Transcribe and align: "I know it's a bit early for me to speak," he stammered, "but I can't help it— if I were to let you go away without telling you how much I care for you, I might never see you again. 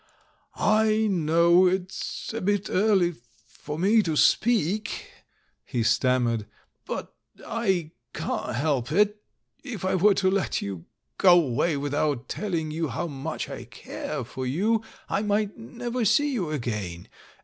"I 0.55 1.05
know 1.11 1.67
it's 1.67 2.33
a 2.33 2.41
bit 2.41 2.71
early 2.71 3.13
for 3.45 3.77
me 3.77 4.01
to 4.01 4.15
speak," 4.17 5.11
he 5.63 5.83
stammered, 5.83 6.47
"but 6.87 7.13
I 7.45 7.91
can't 8.11 8.55
help 8.55 8.91
it— 8.91 9.21
if 9.73 9.85
I 9.85 9.93
were 9.93 10.15
to 10.15 10.31
let 10.31 10.59
you 10.59 10.85
go 11.19 11.39
away 11.39 11.77
without 11.77 12.27
telling 12.27 12.71
you 12.71 12.87
how 12.87 13.05
much 13.05 13.47
I 13.47 13.65
care 13.65 14.23
for 14.23 14.47
you, 14.47 14.81
I 15.07 15.21
might 15.21 15.55
never 15.59 16.03
see 16.03 16.33
you 16.33 16.49
again. 16.49 17.07